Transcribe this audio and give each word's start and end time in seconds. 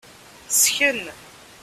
Sken. 0.59 0.99